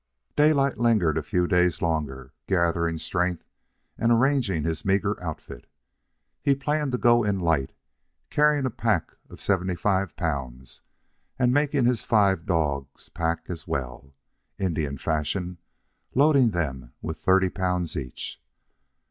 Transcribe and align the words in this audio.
Daylight 0.35 0.79
lingered 0.79 1.19
a 1.19 1.21
few 1.21 1.45
days 1.45 1.79
longer, 1.79 2.33
gathering 2.47 2.97
strength 2.97 3.45
and 3.99 4.11
arranging 4.11 4.63
his 4.63 4.83
meagre 4.83 5.21
outfit. 5.23 5.67
He 6.41 6.55
planned 6.55 6.91
to 6.93 6.97
go 6.97 7.23
in 7.23 7.37
light, 7.39 7.71
carrying 8.31 8.65
a 8.65 8.71
pack 8.71 9.11
of 9.29 9.39
seventy 9.39 9.75
five 9.75 10.15
pounds 10.15 10.81
and 11.37 11.53
making 11.53 11.85
his 11.85 12.03
five 12.03 12.47
dogs 12.47 13.09
pack 13.09 13.45
as 13.47 13.67
well, 13.67 14.15
Indian 14.57 14.97
fashion, 14.97 15.59
loading 16.15 16.49
them 16.49 16.93
with 17.03 17.19
thirty 17.19 17.51
pounds 17.51 17.95
each. 17.95 18.41